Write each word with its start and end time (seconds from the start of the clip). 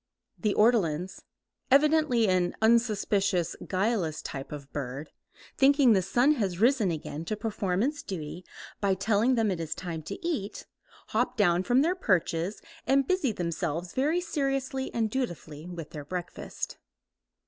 The 0.39 0.55
ortolans, 0.55 1.21
evidently 1.69 2.27
an 2.27 2.55
unsuspicious, 2.59 3.55
guileless 3.63 4.23
type 4.23 4.51
of 4.51 4.73
bird, 4.73 5.11
thinking 5.57 5.93
the 5.93 6.01
sun 6.01 6.31
has 6.31 6.59
risen 6.59 6.89
again 6.89 7.23
to 7.25 7.35
perform 7.37 7.83
its 7.83 8.01
duty 8.01 8.43
by 8.79 8.95
telling 8.95 9.35
them 9.35 9.51
it 9.51 9.59
is 9.59 9.75
time 9.75 10.01
to 10.01 10.17
eat, 10.27 10.65
hop 11.09 11.37
down 11.37 11.61
from 11.61 11.83
their 11.83 11.93
perches 11.93 12.63
and 12.87 13.07
busy 13.07 13.31
themselves 13.31 13.93
very 13.93 14.21
seriously 14.21 14.91
and 14.91 15.11
dutifully 15.11 15.67
with 15.67 15.91
their 15.91 16.05
breakfast. 16.05 16.77